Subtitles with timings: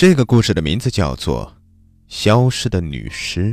[0.00, 1.44] 这个故事的名字叫做
[2.08, 3.52] 《消失的女尸》。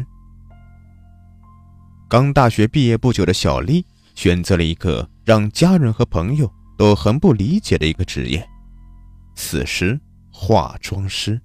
[2.08, 3.86] 刚大学毕业不久的小丽
[4.16, 8.48] 选择了一个让家人和朋友都很不理解的一个职业——
[9.36, 10.00] 死尸
[10.32, 11.38] 化妆师。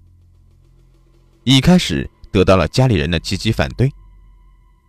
[1.43, 3.91] 一开始得到了家里人的积极反对，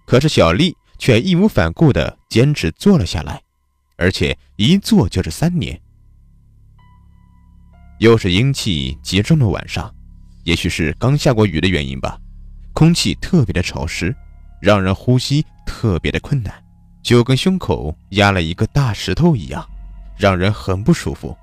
[0.05, 3.41] 可是小丽却义无反顾地坚持做了下来，
[3.98, 5.82] 而且一做就是三年。
[7.98, 9.91] 又是阴气极重的晚上，
[10.44, 12.18] 也许是刚下过雨的原因吧，
[12.73, 14.16] 空气特别的潮湿，
[14.62, 16.54] 让人呼吸特别的困难，
[17.02, 19.66] 就跟胸口压了一个大石头一样，
[20.18, 21.35] 让人很不舒服。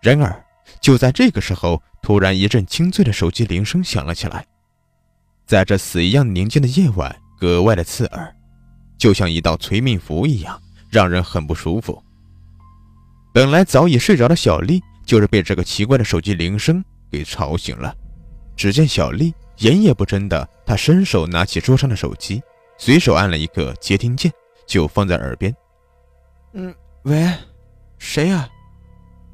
[0.00, 0.44] 然而，
[0.80, 4.44] 就在这个时候，突然一阵清脆的手机铃声响了起来，
[5.46, 8.34] 在这死一样宁静的夜晚，格外的刺耳，
[8.96, 12.02] 就像一道催命符一样，让人很不舒服。
[13.32, 16.82] 本来早已睡着的小丽，就是被这个奇怪的手机铃声
[17.14, 17.94] 给吵醒了。
[18.56, 22.42] 只见小丽眼也不睁的，她伸手拿起桌上的手机，
[22.78, 24.32] 随手按了一个接听键，
[24.66, 25.54] 就放在耳边。
[26.54, 27.32] 嗯，喂，
[27.98, 28.48] 谁呀？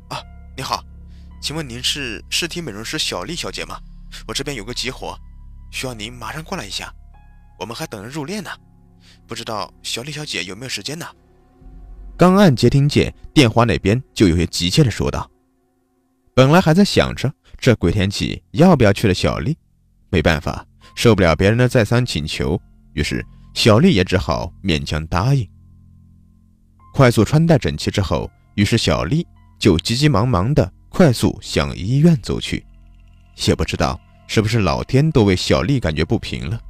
[0.09, 0.23] 啊，
[0.57, 0.83] 你好，
[1.41, 3.79] 请问您是尸体美容师小丽小姐吗？
[4.27, 5.17] 我这边有个急活，
[5.71, 6.93] 需要您马上过来一下。
[7.59, 8.51] 我们还等着入殓呢，
[9.27, 11.07] 不知道小丽小姐有没有时间呢？
[12.17, 15.30] 刚按接听键，电话那边就有些急切的说道
[16.35, 19.57] ：“本来还在想着这鬼天气要不要去了小丽，
[20.09, 22.61] 没办法，受不了别人的再三请求，
[22.95, 25.49] 于是小丽也只好勉强答应。
[26.95, 29.27] 快速穿戴整齐之后，于是小丽
[29.59, 32.65] 就急急忙忙的快速向医院走去。
[33.47, 36.61] 也不知道是不是老天都为小丽感觉不平了，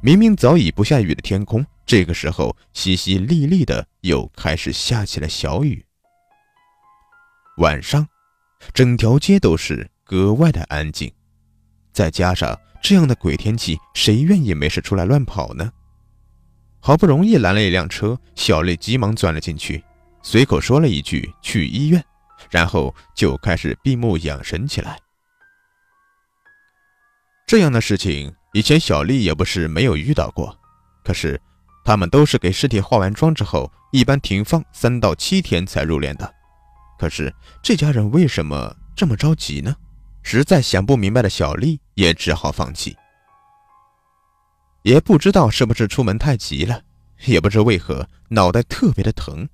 [0.00, 5.84] 明明早已不下雨的天空。”这个时候，淅淅沥沥的又开始下起了小雨。
[7.58, 8.06] 晚上，
[8.72, 11.12] 整条街都是格外的安静，
[11.92, 15.70] 再加上这样的鬼天气，谁愿意没事出来乱跑呢？
[16.80, 19.82] 好不容易拦了一辆车，小丽急忙钻了进去，
[20.22, 22.04] 随口说了一句“去医院”，
[22.50, 24.98] 然后就开始闭目养神起来。
[27.46, 30.56] 这样的事情，以前小丽也不是没有遇到过，
[31.04, 31.40] 可是。
[31.86, 36.34] 他们都是给尸体化完妆之后，一般停放三到七天才入殓的。
[36.98, 39.74] 可是这家人为什么这么着急呢？
[40.22, 42.96] 实在想不明白的小丽也只好放弃。
[44.82, 46.80] 也不知道是不是出门太急了，
[47.26, 49.48] 也不知为何脑袋特别的疼，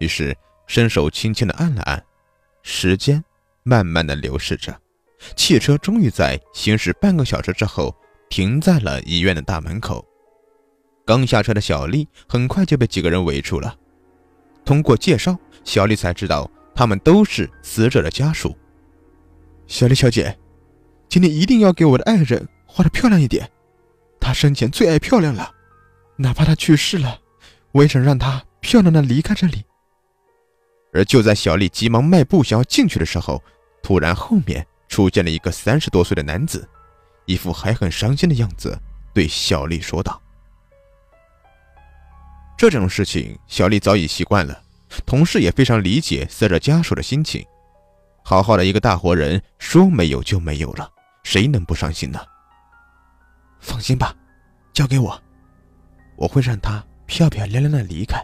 [0.00, 0.36] 于是
[0.66, 2.04] 伸手轻轻的按了按。
[2.62, 3.22] 时间
[3.62, 4.76] 慢慢的流逝着，
[5.36, 7.94] 汽车终于在行驶半个小时之后
[8.28, 10.04] 停在了医院的大门口。
[11.04, 13.76] 刚下车的小丽很快就被几个人围住了。
[14.64, 18.56] 通过介绍，小丽才知道他们都是死者的家属。
[19.66, 20.38] 小丽小姐，
[21.08, 23.50] 请你一定要给我的爱人画的漂亮一点，
[24.20, 25.52] 他生前最爱漂亮了，
[26.16, 27.20] 哪怕他去世了，
[27.72, 29.64] 我也想让他漂亮的离开这里。
[30.92, 33.42] 而就在小丽急忙迈步想要进去的时候，
[33.82, 36.68] 突然后面出现了一个三十多岁的男子，
[37.26, 38.78] 一副还很伤心的样子，
[39.12, 40.20] 对小丽说道。
[42.56, 44.62] 这种事情，小丽早已习惯了，
[45.04, 47.44] 同事也非常理解死者家属的心情。
[48.22, 50.88] 好好的一个大活人，说没有就没有了，
[51.22, 52.20] 谁能不伤心呢？
[53.60, 54.14] 放心吧，
[54.72, 55.22] 交给我，
[56.16, 58.18] 我会让他漂漂亮亮的离开。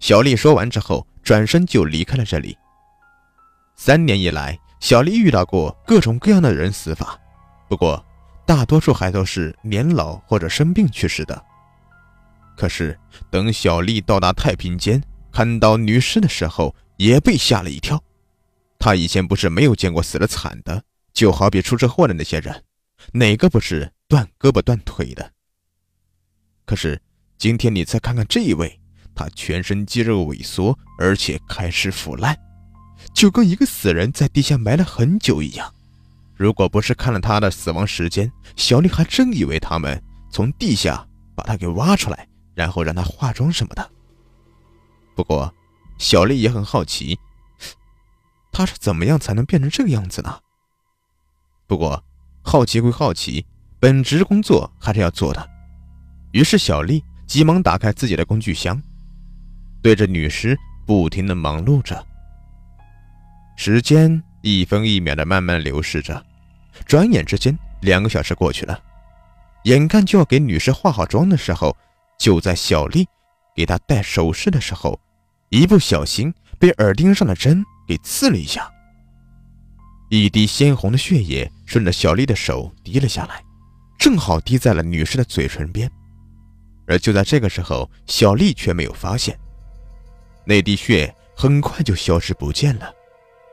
[0.00, 2.56] 小丽说完之后，转身就离开了这里。
[3.74, 7.18] 三年以来，小丽遇到过各种各样的人死法，
[7.68, 8.04] 不过
[8.46, 11.44] 大多数还都是年老或者生病去世的。
[12.56, 12.98] 可是，
[13.30, 18.02] 等小丽到达太平间，看到女尸的时候，也被吓了一跳。
[18.78, 22.64] 她以前不是没有见过死的惨的，就好比出车祸的那些人，
[23.12, 25.32] 哪个不是断胳膊断腿的？
[26.64, 27.00] 可是
[27.36, 28.80] 今天你再看看这一位，
[29.14, 32.36] 他全身肌肉萎缩，而且开始腐烂，
[33.14, 35.72] 就跟一个死人在地下埋了很久一样。
[36.36, 42.26] 如果不是看了他的死亡时间，小丽还真以为他们从地下把他给挖出来。
[42.58, 43.90] 然后让她化妆什么的。
[45.18, 45.52] 不过，
[45.98, 47.18] 小丽也很好奇，
[48.52, 50.38] 她是怎么样才能变成这个样子呢？
[51.66, 52.04] 不过，
[52.40, 53.44] 好奇归好奇，
[53.80, 55.50] 本职工作还是要做的。
[56.30, 58.80] 于是，小丽急忙打开自己的工具箱，
[59.82, 60.56] 对着女尸
[60.86, 62.06] 不停的忙碌着。
[63.56, 66.24] 时间一分一秒的慢慢流逝着，
[66.86, 68.80] 转眼之间，两个小时过去了。
[69.64, 71.76] 眼看就要给女尸化好妆的时候，
[72.20, 73.04] 就在小丽
[73.56, 75.00] 给她戴首饰的时候，
[75.50, 78.70] 一不小心被耳钉上的针给刺了一下。
[80.10, 83.42] 一滴鲜红的血液顺着小丽的手滴了下来，
[83.98, 85.90] 正好滴在了女士的嘴唇边。
[86.86, 89.38] 而就在这个时候，小丽却没有发现，
[90.46, 92.90] 那滴血很快就消失不见了，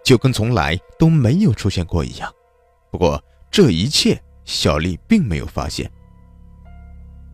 [0.03, 2.33] 就跟从来都没有出现过一样。
[2.89, 3.21] 不过
[3.51, 5.91] 这一切，小丽并没有发现。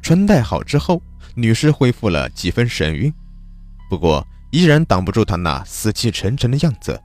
[0.01, 0.99] 穿戴好之后，
[1.35, 3.13] 女士恢复了几分神韵，
[3.87, 7.01] 不过依然挡不住他那死气沉沉的样子。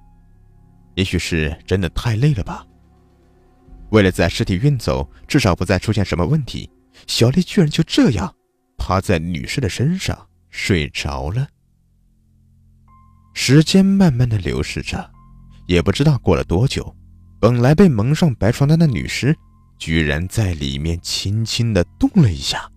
[0.94, 2.66] 也许是真的太累了吧。
[3.90, 6.69] 为了在尸体运走，至少不再出现什么问题，
[7.06, 8.34] 小丽居然就这样
[8.76, 11.46] 趴在女士的身上睡着了。
[13.32, 15.10] 时间慢慢的流逝着，
[15.66, 16.96] 也不知道过了多久，
[17.38, 19.37] 本来被蒙上白床单的女尸，
[19.78, 22.69] 居然在里面轻轻的动了一下。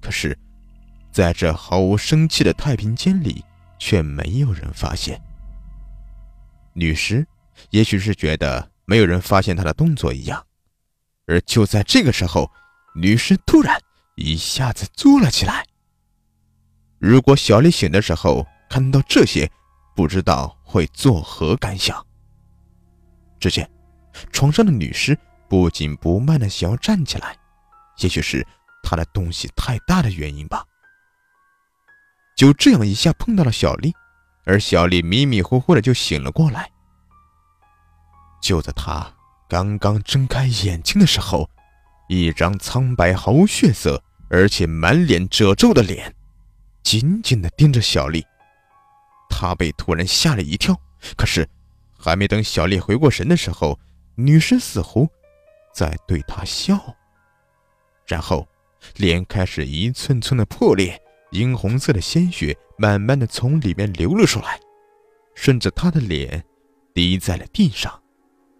[0.00, 0.38] 可是，
[1.10, 3.42] 在这毫无生气的太平间里，
[3.78, 5.20] 却没有人发现。
[6.72, 7.26] 女尸
[7.70, 10.46] 也许是觉得没有人发现她的动作一样，
[11.26, 12.50] 而就在这个时候，
[12.94, 13.80] 女尸突然
[14.16, 15.64] 一下子坐了起来。
[16.98, 19.50] 如果小丽醒的时候看到这些，
[19.94, 22.04] 不知道会作何感想。
[23.38, 23.70] 只见
[24.32, 25.18] 床上的女尸
[25.48, 27.36] 不紧不慢的想要站起来，
[27.98, 28.46] 也许是
[28.82, 30.64] 她的东西太大的原因吧。
[32.36, 33.92] 就这样一下碰到了小丽。
[34.44, 36.70] 而小丽迷迷糊糊的就醒了过来。
[38.40, 39.12] 就在她
[39.48, 41.50] 刚刚睁开眼睛的时候，
[42.08, 44.00] 一张苍白毫无血色，
[44.30, 46.14] 而且满脸褶皱的脸，
[46.84, 48.24] 紧紧的盯着小丽。
[49.28, 50.80] 她被突然吓了一跳，
[51.16, 51.48] 可是
[51.98, 53.76] 还没等小丽回过神的时候，
[54.14, 55.08] 女尸似乎
[55.74, 56.78] 在对她笑，
[58.06, 58.46] 然后
[58.94, 61.02] 脸开始一寸寸的破裂。
[61.36, 64.58] 殷红色的鲜血慢慢的从里面流了出来，
[65.34, 66.42] 顺着他的脸
[66.94, 68.02] 滴在了地上。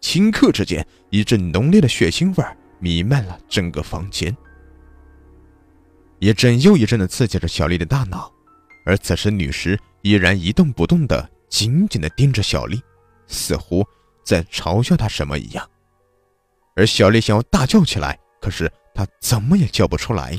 [0.03, 2.45] 顷刻之间，一阵浓烈的血腥味
[2.79, 4.37] 弥漫了整个房间，
[6.19, 8.31] 一阵又一阵的刺激着小丽的大脑。
[8.85, 12.81] 而此时，女尸依然一动不动的紧紧的盯着小丽，
[13.27, 13.85] 似乎
[14.25, 15.69] 在嘲笑她什么一样。
[16.77, 20.39] 而小丽想要大叫起来，可是她怎么也叫不出来。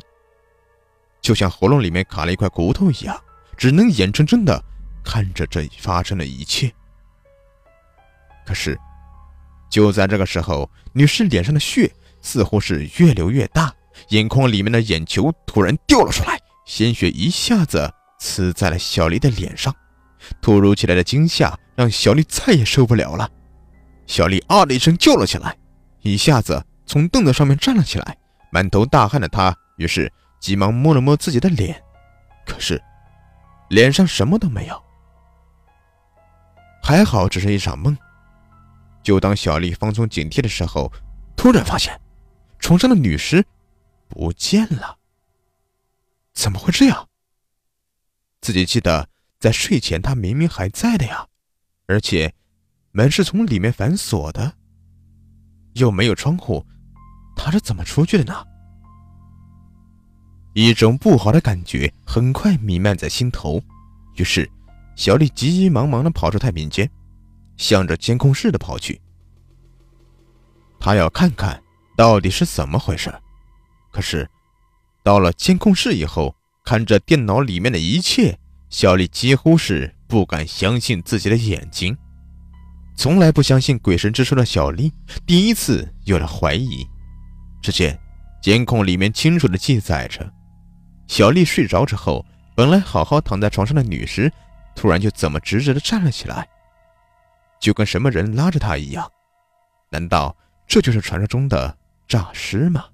[1.27, 3.21] 就像喉咙里面卡了一块骨头一样，
[3.57, 4.63] 只能眼睁睁的
[5.03, 6.73] 看着这发生的一切。
[8.45, 8.79] 可是，
[9.69, 13.73] 就在这个时候，女士脸上的血似乎是越流越大，
[14.11, 19.75] 眼眶里面的眼球突然掉了出来，鲜血一下子呲在了小丽的脸上。
[20.41, 23.29] 突如其来的惊吓让小丽再也受不了了，
[24.05, 25.57] 小丽啊的一声叫了起来，
[26.03, 28.17] 一下子从凳子上面站了起来，
[28.49, 30.09] 满头大汗的她于是。
[30.39, 31.81] 急忙摸了摸自己的脸，
[32.45, 32.81] 可是
[33.69, 34.83] 脸上什么都没有。
[36.81, 37.97] 还好只是一场梦。
[39.03, 40.91] 就当小丽放松警惕的时候，
[41.35, 41.97] 突然发现
[42.59, 43.45] 床上的女尸
[44.07, 44.97] 不见了。
[46.33, 47.07] 怎么会这样？
[48.41, 51.25] 自己记得在睡前她明明还在的呀，
[51.87, 52.33] 而且
[52.91, 54.53] 门是从里面反锁的，
[55.73, 56.65] 又没有窗户，
[57.35, 58.45] 她是怎么出去的呢？
[60.59, 63.61] 一种不好的感觉很快弥漫在心头，
[64.15, 64.49] 于是
[64.95, 66.89] 小丽急急忙忙地跑出太平间，
[67.57, 68.99] 向着监控室的跑去。
[70.79, 71.61] 她要看看
[71.95, 73.13] 到底是怎么回事。
[73.91, 74.27] 可是
[75.03, 76.33] 到了监控室以后，
[76.65, 78.35] 看着电脑里面的一切，
[78.71, 81.95] 小丽几乎是不敢相信自己的眼睛。
[82.95, 84.91] 从来不相信鬼神之说的小丽，
[85.23, 86.83] 第一次有了怀疑。
[87.61, 87.99] 只见
[88.41, 90.33] 监控里面清楚地记载着。
[91.07, 94.31] 小丽睡着之后，本来好好躺在床上的女尸，
[94.75, 96.47] 突然就怎么直直的站了起来，
[97.59, 99.09] 就跟什么人拉着她一样。
[99.89, 100.35] 难道
[100.67, 101.75] 这就是传说中的
[102.07, 102.85] 诈尸吗？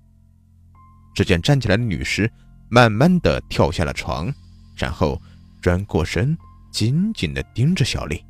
[1.15, 2.31] 只见站起来的女尸
[2.69, 4.31] 慢慢的跳下了床，
[4.75, 5.19] 然后
[5.61, 6.37] 转过身，
[6.71, 8.23] 紧紧的盯着小丽。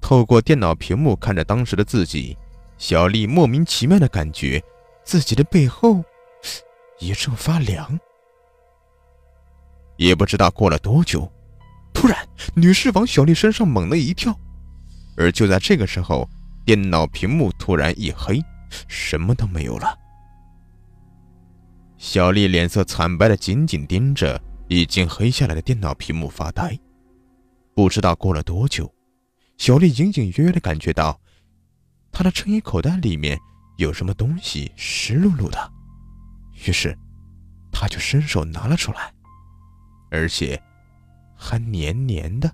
[0.00, 2.36] 透过电脑屏幕看着当时的自己，
[2.78, 4.62] 小丽莫名其妙的感觉
[5.04, 6.02] 自己的背后。
[6.98, 7.98] 一阵发凉，
[9.96, 11.30] 也不知道过了多久，
[11.92, 12.16] 突然，
[12.54, 14.34] 女士往小丽身上猛地一跳，
[15.16, 16.28] 而就在这个时候，
[16.64, 18.40] 电脑屏幕突然一黑，
[18.88, 19.98] 什么都没有了。
[21.96, 26.78] 小丽脸色惨白的紧紧盯着已经黑下来的电脑屏幕发呆。
[27.74, 28.92] 不知道过了多久，
[29.58, 31.18] 小丽隐隐约约的感觉到，
[32.12, 33.38] 她的衬衣口袋里面
[33.78, 35.72] 有什么东西湿漉漉的。
[36.66, 36.96] 于是，
[37.72, 39.12] 他就伸手拿了出来，
[40.10, 40.60] 而且
[41.36, 42.52] 还黏黏的。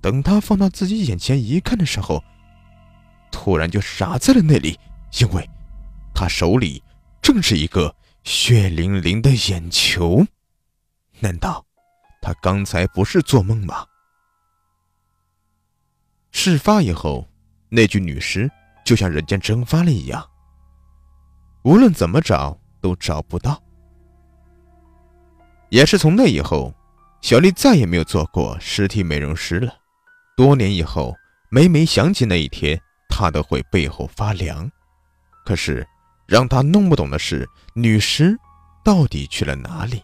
[0.00, 2.22] 等他放到自己眼前一看的时候，
[3.32, 4.78] 突然就傻在了那里，
[5.20, 5.48] 因为
[6.14, 6.82] 他手里
[7.20, 10.24] 正是一个血淋淋的眼球。
[11.20, 11.64] 难道
[12.20, 13.86] 他刚才不是做梦吗？
[16.30, 17.26] 事发以后，
[17.68, 18.50] 那具女尸
[18.84, 20.28] 就像人间蒸发了一样，
[21.64, 23.60] 无论怎么找都找不到。
[25.70, 26.72] 也是从那以后，
[27.20, 29.74] 小丽再也没有做过尸体美容师了。
[30.36, 31.12] 多年以后，
[31.50, 34.70] 每每想起那一天，她都会背后发凉。
[35.44, 35.84] 可是，
[36.28, 38.38] 让她弄不懂的是，女尸
[38.84, 40.00] 到底去了哪里，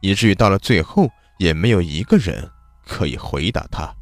[0.00, 2.48] 以至于到了最后，也没有一个人
[2.86, 3.92] 可以回答她。